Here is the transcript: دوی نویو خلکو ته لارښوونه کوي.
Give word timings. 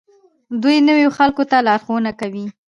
دوی 0.61 0.77
نویو 0.87 1.15
خلکو 1.17 1.43
ته 1.49 1.57
لارښوونه 1.67 2.11
کوي. 2.19 2.45